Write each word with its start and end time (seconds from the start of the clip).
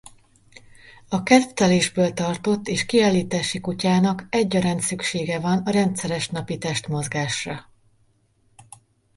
A 1.09 1.23
kedvtelésből 1.23 2.13
tartott 2.13 2.67
és 2.67 2.85
kiállítási 2.85 3.59
kutyának 3.59 4.25
egyaránt 4.29 4.81
szüksége 4.81 5.39
van 5.39 5.57
a 5.65 5.69
rendszeres 5.71 6.29
napi 6.29 6.57
testmozgásra. 6.57 7.69